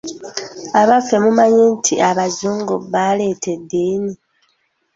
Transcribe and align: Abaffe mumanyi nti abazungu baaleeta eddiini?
Abaffe 0.81 1.15
mumanyi 1.23 1.63
nti 1.77 1.93
abazungu 2.09 2.75
baaleeta 2.93 3.49
eddiini? 3.57 4.13